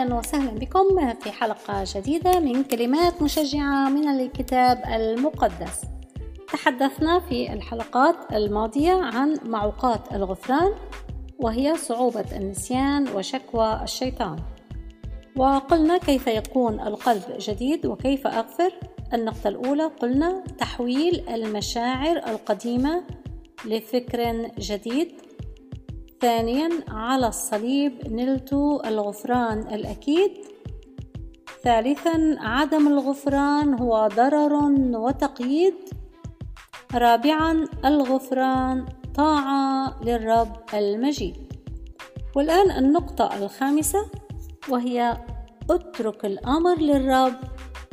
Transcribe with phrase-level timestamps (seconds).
[0.00, 5.80] أهلا وسهلا بكم في حلقة جديدة من كلمات مشجعة من الكتاب المقدس.
[6.52, 10.72] تحدثنا في الحلقات الماضية عن معوقات الغفران
[11.38, 14.36] وهي صعوبة النسيان وشكوى الشيطان.
[15.36, 18.72] وقلنا كيف يكون القلب جديد وكيف أغفر؟
[19.14, 23.02] النقطة الأولى قلنا تحويل المشاعر القديمة
[23.64, 25.12] لفكر جديد.
[26.20, 28.52] ثانيا على الصليب نلت
[28.86, 30.32] الغفران الأكيد.
[31.64, 34.54] ثالثا عدم الغفران هو ضرر
[34.96, 35.74] وتقييد.
[36.94, 41.52] رابعا الغفران طاعة للرب المجيد.
[42.36, 44.10] والآن النقطة الخامسة
[44.68, 45.16] وهي
[45.70, 47.36] اترك الأمر للرب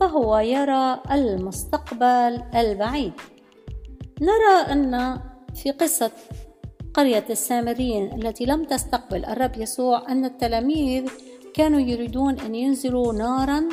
[0.00, 3.12] فهو يرى المستقبل البعيد.
[4.20, 5.20] نرى أن
[5.54, 6.10] في قصة
[6.94, 11.08] قرية السامريين التي لم تستقبل الرب يسوع أن التلاميذ
[11.54, 13.68] كانوا يريدون أن ينزلوا نارا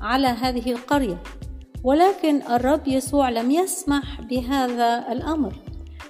[0.00, 1.22] على هذه القرية.
[1.84, 5.54] ولكن الرب يسوع لم يسمح بهذا الأمر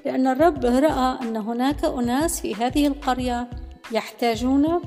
[0.07, 3.51] لأن الرب رأى أن هناك أناس في هذه القرية
[3.93, 4.81] يحتاجون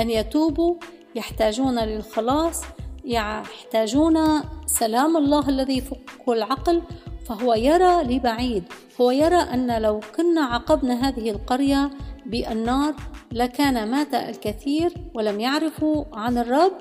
[0.00, 0.74] أن يتوبوا
[1.14, 2.62] يحتاجون للخلاص
[3.04, 6.82] يحتاجون سلام الله الذي فوق العقل
[7.26, 8.64] فهو يرى لبعيد
[9.00, 11.90] هو يرى أن لو كنا عاقبنا هذه القرية
[12.26, 12.94] بالنار
[13.32, 16.72] لكان مات الكثير ولم يعرفوا عن الرب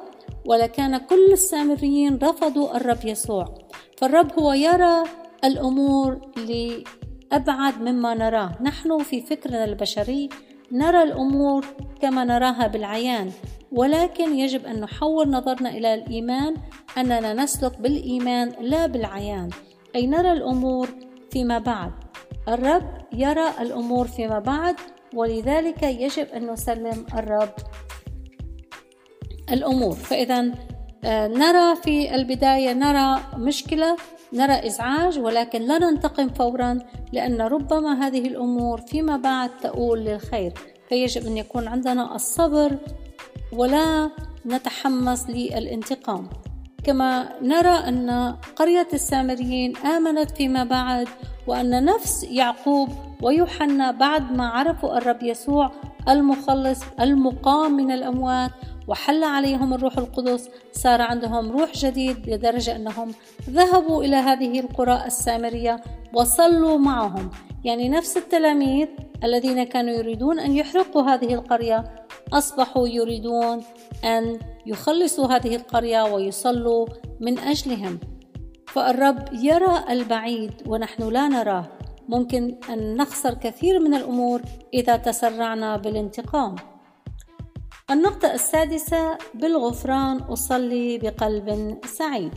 [0.46, 3.46] ولكان كل السامريين رفضوا الرب يسوع.
[3.98, 5.04] فالرب هو يرى
[5.44, 8.52] الأمور لأبعد مما نراه.
[8.62, 10.30] نحن في فكرنا البشري
[10.72, 11.66] نرى الأمور
[12.02, 13.32] كما نراها بالعيان
[13.72, 16.56] ولكن يجب أن نحول نظرنا إلى الإيمان
[16.98, 19.50] أننا نسلك بالإيمان لا بالعيان.
[19.96, 20.88] أي نرى الأمور
[21.32, 21.92] فيما بعد.
[22.48, 24.76] الرب يرى الأمور فيما بعد
[25.14, 27.54] ولذلك يجب أن نسلم الرب
[29.52, 29.96] الأمور.
[29.96, 30.52] فإذا
[31.06, 33.98] آه، نرى في البداية نرى مشكلة
[34.34, 36.80] نرى إزعاج ولكن لا ننتقم فورا
[37.14, 40.54] لأن ربما هذه الأمور فيما بعد تؤول للخير.
[40.90, 42.78] فيجب أن يكون عندنا الصبر
[43.54, 44.10] ولا
[44.46, 46.30] نتحمس للانتقام.
[46.86, 51.08] كما نرى أن قرية السامريين آمنت فيما بعد
[51.48, 52.90] وأن نفس يعقوب
[53.22, 55.72] ويوحنا بعد ما عرفوا الرب يسوع
[56.10, 58.52] المخلص المقام من الأموات
[58.88, 63.12] وحل عليهم الروح القدس صار عندهم روح جديد لدرجة أنهم
[63.50, 65.82] ذهبوا إلى هذه القرى السامرية
[66.14, 67.30] وصلوا معهم.
[67.64, 68.88] يعني نفس التلاميذ
[69.24, 73.64] الذين كانوا يريدون أن يحرقوا هذه القرية أصبحوا يريدون
[74.04, 76.88] أن يخلصوا هذه القرية ويصلوا
[77.20, 78.00] من أجلهم.
[78.68, 81.66] فالرب يرى البعيد ونحن لا نراه.
[82.10, 84.42] ممكن أن نخسر كثير من الأمور
[84.74, 86.56] إذا تسرعنا بالانتقام.
[87.92, 92.34] النقطة السادسة بالغفران أصلي بقلب سعيد.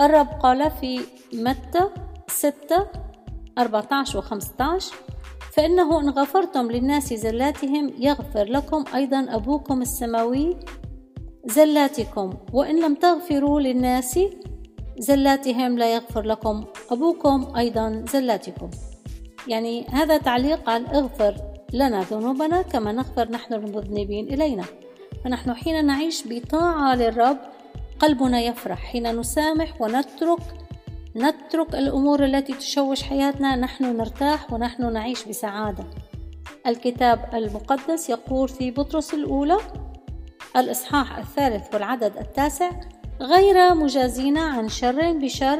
[0.00, 1.00] الرب قال في
[1.32, 1.90] متى
[2.28, 2.86] 6
[3.58, 4.94] 14 و 15
[5.56, 10.56] فإنه إن غفرتم للناس زلاتهم يغفر لكم أيضا أبوكم السماوي
[11.44, 12.34] زلاتكم.
[12.52, 14.20] وإن لم تغفروا للناس
[14.98, 18.70] زلاتهم لا يغفر لكم أبوكم أيضا زلاتكم.
[19.48, 21.34] يعني هذا تعليق على اغفر
[21.72, 24.64] لنا ذنوبنا كما نغفر نحن المذنبين إلينا.
[25.24, 27.38] فنحن حين نعيش بطاعة للرب
[27.98, 28.78] قلبنا يفرح.
[28.78, 30.40] حين نسامح ونترك
[31.16, 35.84] نترك الأمور التي تشوش حياتنا نحن نرتاح ونحن نعيش بسعادة.
[36.66, 39.56] الكتاب المقدس يقول في بطرس الأولى
[40.56, 42.70] الإصحاح الثالث والعدد التاسع
[43.20, 45.58] غير مجازين عن شر بشر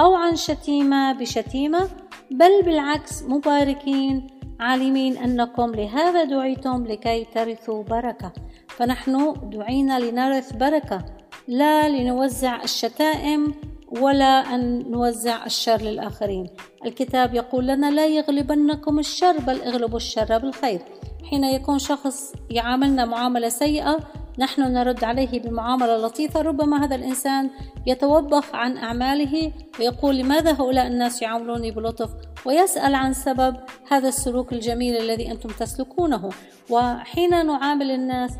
[0.00, 1.88] أو عن شتيمة بشتيمة
[2.30, 4.26] بل بالعكس مباركين
[4.60, 8.32] عالمين أنكم لهذا دعيتم لكي ترثوا بركة.
[8.68, 11.04] فنحن دعينا لنرث بركة
[11.48, 13.54] لا لنوزع الشتائم
[13.90, 16.46] ولا أن نوزع الشر للآخرين.
[16.84, 20.82] الكتاب يقول لنا لا يغلبنكم الشر بل اغلبوا الشر بالخير.
[21.30, 23.98] حين يكون شخص يعاملنا معاملة سيئة
[24.38, 26.42] نحن نرد عليه بمعاملة لطيفة.
[26.42, 27.50] ربما هذا الإنسان
[27.86, 32.10] يتوبخ عن أعماله ويقول لماذا هؤلاء الناس يعاملوني بلطف؟
[32.46, 33.56] ويسأل عن سبب
[33.90, 36.30] هذا السلوك الجميل الذي أنتم تسلكونه.
[36.70, 38.32] وحين نعامل الناس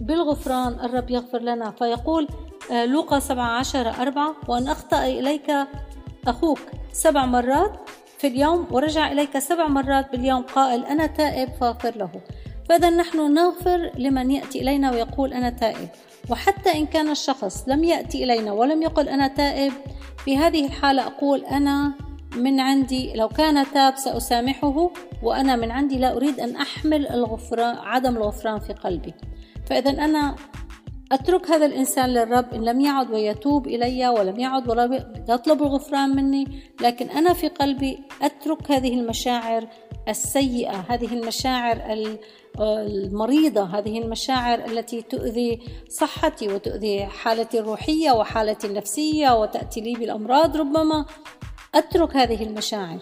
[0.00, 1.70] بالغفران الرب يغفر لنا.
[1.70, 2.28] فيقول
[2.70, 5.52] لوقا 17 أربعة وأن أخطأ إليك
[6.26, 6.58] أخوك
[6.92, 7.72] سبع مرات
[8.18, 12.10] في اليوم ورجع إليك سبع مرات باليوم قائل أنا تائب فاغفر له.
[12.68, 15.88] فإذا نحن نغفر لمن يأتي إلينا ويقول أنا تائب.
[16.30, 19.72] وحتى إن كان الشخص لم يأتي إلينا ولم يقل أنا تائب
[20.24, 21.92] في هذه الحالة أقول أنا
[22.36, 24.90] من عندي لو كان تاب سأسامحه
[25.22, 29.14] وأنا من عندي لا أريد أن أحمل الغفران عدم الغفران في قلبي.
[29.66, 30.36] فإذا أنا
[31.12, 36.62] أترك هذا الإنسان للرب إن لم يعد ويتوب إلي ولم يعد ولا يطلب الغفران مني
[36.80, 39.66] لكن أنا في قلبي أترك هذه المشاعر
[40.08, 41.80] السيئة هذه المشاعر
[42.60, 51.04] المريضة هذه المشاعر التي تؤذي صحتي وتؤذي حالتي الروحية وحالتي النفسية وتأتي لي بالأمراض ربما.
[51.74, 52.98] أترك هذه المشاعر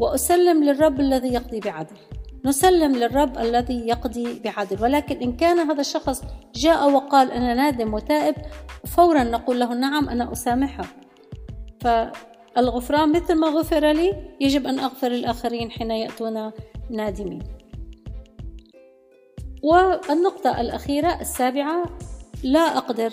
[0.00, 1.96] وأسلم للرب الذي يقضي بعدل.
[2.44, 4.82] نسلم للرب الذي يقضي بعدل.
[4.82, 6.22] ولكن إن كان هذا الشخص
[6.54, 8.34] جاء وقال أنا نادم وتائب
[8.86, 10.86] فورا نقول له نعم أنا أسامحك
[11.80, 16.52] فالغفران مثل ما غفر لي يجب أن أغفر الآخرين حين يأتون
[16.90, 17.42] نادمين.
[19.62, 21.84] والنقطة الأخيرة السابعة
[22.42, 23.12] لا أقدر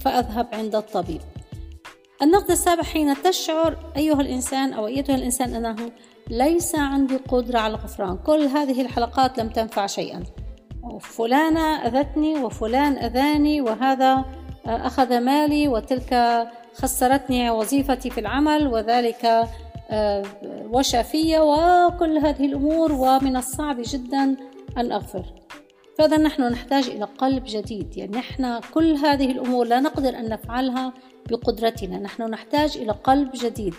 [0.00, 1.20] فأذهب عند الطبيب.
[2.22, 5.90] النقطة السابعة حين تشعر أيها الإنسان أو أيتها الإنسان أنه
[6.30, 8.16] ليس عندي قدرة على الغفران.
[8.16, 10.22] كل هذه الحلقات لم تنفع شيئا.
[11.00, 14.24] فلانة أذتني وفلان أذاني وهذا
[14.66, 16.42] أخذ مالي وتلك
[16.74, 19.48] خسرتني وظيفتي في العمل وذلك
[19.90, 20.22] آه،
[20.72, 24.36] وشى في وكل هذه الأمور ومن الصعب جدا
[24.76, 25.24] أن أغفر.
[25.98, 27.96] فإذا نحن نحتاج إلى قلب جديد.
[27.96, 30.92] يعني نحن كل هذه الأمور لا نقدر أن نفعلها
[31.30, 31.98] بقدرتنا.
[31.98, 33.74] نحن نحتاج إلى قلب جديد.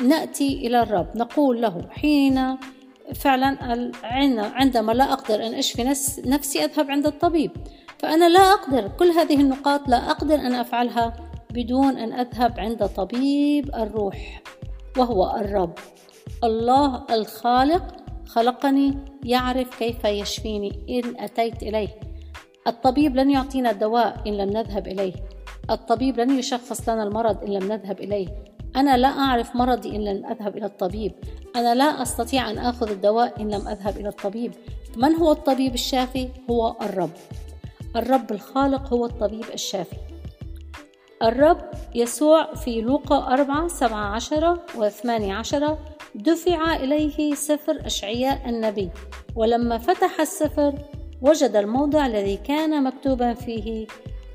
[0.00, 1.16] نأتي إلى الرب.
[1.16, 2.56] نقول له حين
[3.14, 3.56] فعلا
[4.54, 5.84] عندما لا أقدر أن أشفي
[6.26, 7.50] نفسي أذهب عند الطبيب.
[7.98, 8.88] فأنا لا أقدر.
[8.88, 11.16] كل هذه النقاط لا أقدر أن أفعلها
[11.50, 14.42] بدون أن أذهب عند طبيب الروح
[14.98, 15.74] وهو الرب.
[16.44, 17.96] الله الخالق
[18.26, 20.72] خلقني يعرف كيف يشفيني.
[20.88, 21.88] إن أتيت إليه.
[22.66, 25.12] الطبيب لن يعطينا دواء إن لم نذهب إليه.
[25.70, 28.28] الطبيب لن يشخص لنا المرض إن لم نذهب إليه.
[28.76, 31.12] أنا لا أعرف مرضي إن لم أذهب إلى الطبيب.
[31.56, 34.54] أنا لا أستطيع أن آخذ الدواء إن لم أذهب إلى الطبيب.
[34.96, 37.10] من هو الطبيب الشافي؟ هو الرب.
[37.96, 39.96] الرب الخالق هو الطبيب الشافي.
[41.22, 45.78] الرب يسوع في لوقا أربعة سبعة عشرة وثمانية عشرة
[46.14, 48.90] دفع إليه سفر أشعياء النبي.
[49.36, 50.74] ولما فتح السفر
[51.22, 53.86] وجد الموضع الذي كان مكتوبا فيه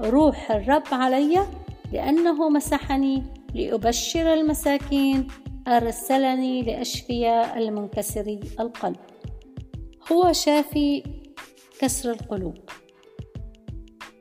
[0.01, 1.47] روح الرب علي
[1.93, 3.23] لأنه مسحني
[3.53, 5.27] لأبشر المساكين
[5.67, 8.99] أرسلني لأشفي المنكسري القلب.
[10.11, 11.03] هو شافي
[11.79, 12.57] كسر القلوب.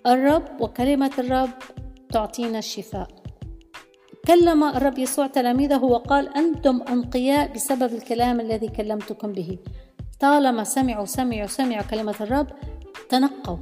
[0.06, 1.50] الرب وكلمة الرب
[2.12, 3.08] تعطينا الشفاء.
[4.26, 9.58] كلم الرب يسوع تلاميذه وقال أنتم أنقياء بسبب الكلام الذي كلمتكم به.
[10.20, 12.46] طالما سمعوا سمعوا سمعوا كلمة الرب
[13.08, 13.56] تنقوا.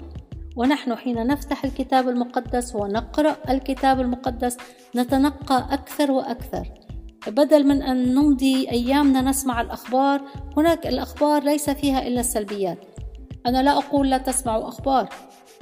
[0.59, 4.57] ونحن حين نفتح الكتاب المقدس ونقرأ الكتاب المقدس
[4.97, 6.69] نتنقى أكثر وأكثر.
[7.27, 10.23] بدل من أن نمضي أيامنا نسمع الأخبار
[10.57, 12.79] هناك الأخبار ليس فيها إلا السلبيات.
[13.47, 15.09] أنا لا أقول لا تسمعوا أخبار.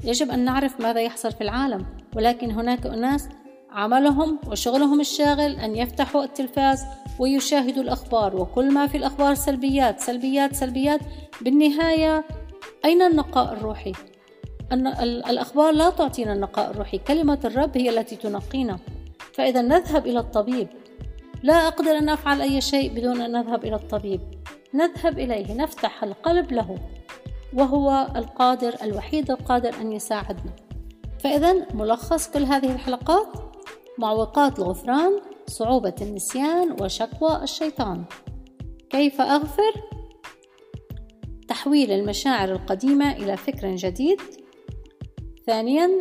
[0.05, 3.29] يجب أن نعرف ماذا يحصل في العالم ولكن هناك أناس
[3.71, 6.85] عملهم وشغلهم الشاغل أن يفتحوا التلفاز
[7.19, 11.01] ويشاهدوا الأخبار وكل ما في الأخبار سلبيات سلبيات سلبيات.
[11.41, 12.25] بالنهاية
[12.85, 13.93] أين النقاء الروحي؟
[14.73, 14.87] أن
[15.31, 16.99] الأخبار لا تعطينا النقاء الروحي.
[16.99, 18.79] كلمة الرب هي التي تنقينا.
[19.35, 20.69] فإذا نذهب إلى الطبيب.
[21.43, 24.21] لا أقدر أن أفعل أي شيء بدون أن نذهب إلى الطبيب.
[24.75, 26.79] نذهب إليه نفتح القلب له.
[27.55, 30.53] وهو القادر الوحيد القادر أن يساعدنا.
[31.21, 33.29] فإذا ملخص كل هذه الحلقات
[33.99, 38.05] معوقات الغفران صعوبة النسيان وشكوى الشيطان.
[38.91, 39.73] كيف أغفر؟
[41.49, 44.21] تحويل المشاعر القديمة إلى فكر جديد.
[45.47, 45.99] ثانيا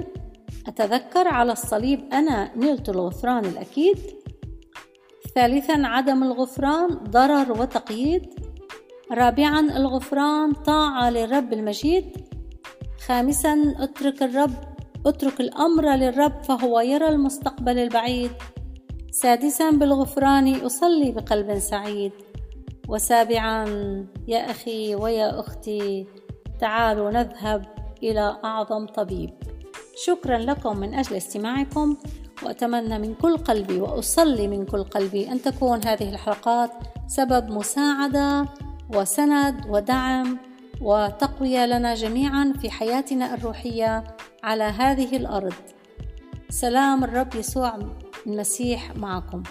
[0.67, 3.97] أتذكر على الصليب أنا نلت الغفران الأكيد.
[5.35, 8.33] ثالثا عدم الغفران ضرر وتقييد.
[9.11, 12.05] رابعا الغفران طاعة للرب المجيد.
[13.07, 14.53] خامسا اترك الرب
[15.05, 18.31] اترك الأمر للرب فهو يرى المستقبل البعيد.
[19.11, 22.11] سادسا بالغفران أصلي بقلب سعيد.
[22.87, 23.65] وسابعا
[24.27, 26.05] يا أخي ويا أختي
[26.59, 29.29] تعالوا نذهب إلى أعظم طبيب.
[30.05, 31.97] شكرا لكم من أجل استماعكم
[32.43, 36.71] وأتمنى من كل قلبي وأصلي من كل قلبي أن تكون هذه الحلقات
[37.07, 38.45] سبب مساعدة
[38.93, 40.37] وسند ودعم
[40.81, 44.03] وتقوية لنا جميعا في حياتنا الروحية
[44.43, 45.53] على هذه الأرض.
[46.49, 47.79] سلام الرب يسوع
[48.27, 49.43] المسيح معكم.